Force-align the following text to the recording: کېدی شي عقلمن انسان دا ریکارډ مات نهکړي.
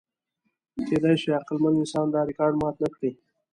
کېدی 0.87 1.13
شي 1.21 1.29
عقلمن 1.39 1.73
انسان 1.79 2.05
دا 2.13 2.21
ریکارډ 2.29 2.53
مات 2.61 2.75
نهکړي. 2.83 3.11